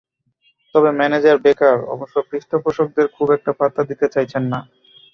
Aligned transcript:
তবে, 0.75 0.89
manager 0.91 1.37
Baker 1.37 1.77
অবশ্য 1.93 2.15
পৃষ্ঠপোষকদের 2.29 3.07
খুব 3.07 3.27
একটা 3.31 3.51
পাত্তা 3.59 3.81
দিতে 3.83 4.05
চাইছেন 4.07 4.43
না। 4.51 4.59